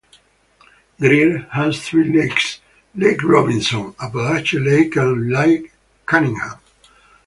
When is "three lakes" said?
1.87-2.59